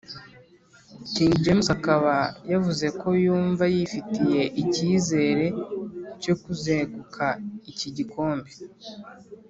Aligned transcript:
king 1.13 1.31
james 1.43 1.67
akaba 1.77 2.15
yavuze 2.51 2.85
ko 2.99 3.07
yumva 3.23 3.63
yifitiye 3.75 4.41
ikizere 4.63 5.45
cyo 6.21 6.33
kuzeguka 6.43 7.25
iki 7.71 7.89
gikombe 7.97 8.51